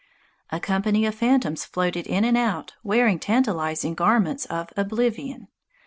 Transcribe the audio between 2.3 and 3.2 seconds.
out wearing